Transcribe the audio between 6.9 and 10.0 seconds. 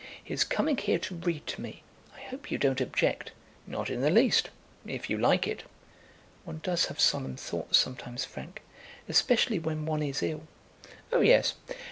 solemn thoughts sometimes, Frank, especially when